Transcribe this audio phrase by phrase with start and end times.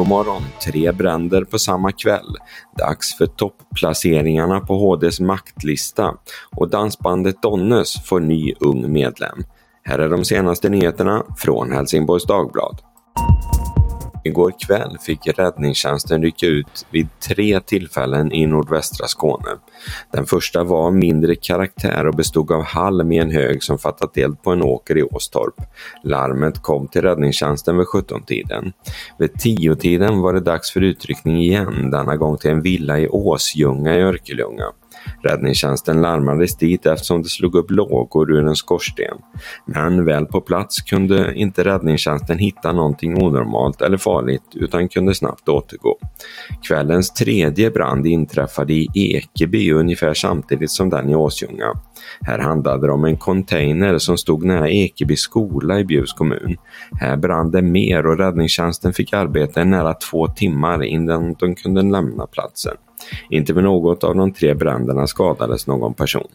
[0.00, 0.42] god morgon.
[0.64, 2.36] Tre bränder på samma kväll.
[2.78, 6.14] Dags för toppplaceringarna på HDs maktlista
[6.56, 9.44] och dansbandet Donnes får ny ung medlem.
[9.82, 12.78] Här är de senaste nyheterna från Helsingborgs Dagblad.
[14.24, 19.50] Igår kväll fick räddningstjänsten rycka ut vid tre tillfällen i nordvästra Skåne.
[20.12, 24.16] Den första var av mindre karaktär och bestod av halm i en hög som fattat
[24.16, 25.54] eld på en åker i Åstorp.
[26.04, 28.72] Larmet kom till räddningstjänsten vid 17-tiden.
[29.18, 33.96] Vid 10-tiden var det dags för utryckning igen, denna gång till en villa i Åsljunga
[33.96, 34.64] i Örkelljunga.
[35.22, 39.18] Räddningstjänsten larmades dit eftersom det slog upp lågor ur en skorsten.
[39.64, 45.48] Men väl på plats kunde inte räddningstjänsten hitta någonting onormalt eller farligt utan kunde snabbt
[45.48, 45.98] återgå.
[46.68, 51.74] Kvällens tredje brand inträffade i Ekeby ungefär samtidigt som den i Åsjunga.
[52.20, 56.56] Här handlade det om en container som stod nära Ekeby skola i Bjuvs kommun.
[57.00, 61.82] Här brann det mer och räddningstjänsten fick arbeta i nära två timmar innan de kunde
[61.82, 62.76] lämna platsen.
[63.30, 66.28] Inte vid något av de tre bränderna skadades någon person.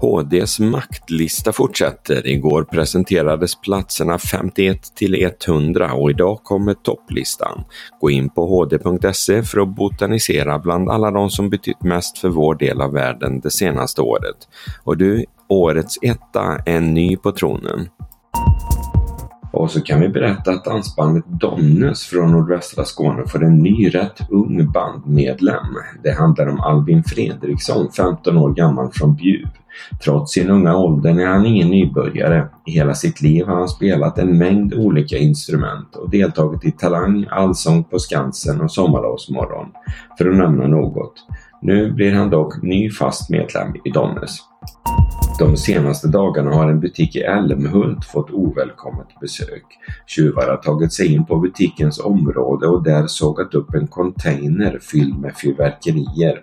[0.00, 2.26] HDs maktlista fortsätter.
[2.26, 7.64] Igår presenterades platserna 51 till 100 och idag kommer topplistan.
[8.00, 12.54] Gå in på hd.se för att botanisera bland alla de som betytt mest för vår
[12.54, 14.36] del av världen det senaste året.
[14.84, 17.88] Och du, årets etta är ny på tronen.
[19.56, 24.20] Och så kan vi berätta att dansbandet Donnes från nordvästra Skåne får en ny rätt
[24.30, 25.66] ung bandmedlem.
[26.02, 29.46] Det handlar om Albin Fredriksson, 15 år gammal från Bjuv.
[30.04, 32.48] Trots sin unga ålder är han ingen nybörjare.
[32.66, 37.26] I hela sitt liv har han spelat en mängd olika instrument och deltagit i Talang,
[37.30, 39.66] Allsång på Skansen och Sommarlovsmorgon,
[40.18, 41.14] för att nämna något.
[41.62, 44.38] Nu blir han dock ny fast medlem i Donnes.
[45.38, 49.64] De senaste dagarna har en butik i Älmhult fått ovälkommet besök.
[50.06, 55.18] Tjuvar har tagit sig in på butikens område och där sågat upp en container fylld
[55.18, 56.40] med fyrverkerier.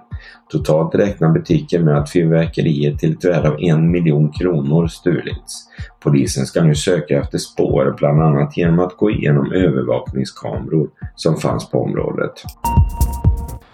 [0.52, 5.68] Totalt räknar butiken med att fyrverkerier till ett värde av en miljon kronor stulits.
[6.04, 11.70] Polisen ska nu söka efter spår, bland annat genom att gå igenom övervakningskameror som fanns
[11.70, 12.34] på området.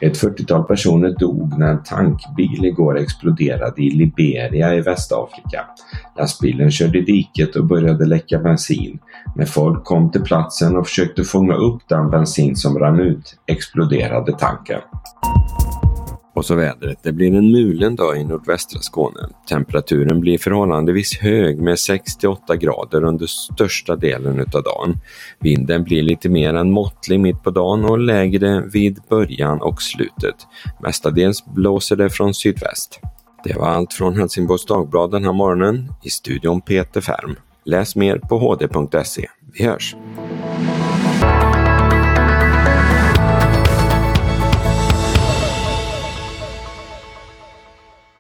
[0.02, 5.66] Ett 40-tal personer dog när en tankbil igår exploderade i Liberia i Västafrika.
[6.18, 9.00] Lastbilen körde i diket och började läcka bensin.
[9.36, 14.32] När folk kom till platsen och försökte fånga upp den bensin som rann ut exploderade
[14.32, 14.82] tanken.
[16.40, 16.98] Och så vädret.
[17.04, 19.30] Det blir en mulen dag i nordvästra Skåne.
[19.50, 24.98] Temperaturen blir förhållandevis hög med 6-8 grader under största delen av dagen.
[25.40, 30.36] Vinden blir lite mer än måttlig mitt på dagen och lägre vid början och slutet.
[30.84, 33.00] Mestadels blåser det från sydväst.
[33.44, 35.94] Det var allt från Helsingborgs Dagblad den här morgonen.
[36.04, 37.36] I studion Peter Färm.
[37.66, 39.28] Läs mer på hd.se.
[39.54, 39.96] Vi hörs!